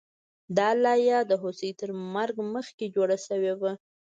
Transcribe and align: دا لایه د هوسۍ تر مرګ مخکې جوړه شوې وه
دا 0.57 0.69
لایه 0.83 1.19
د 1.25 1.31
هوسۍ 1.41 1.71
تر 1.79 1.89
مرګ 2.13 2.35
مخکې 2.55 2.85
جوړه 2.95 3.17
شوې 3.27 3.53
وه 3.61 3.71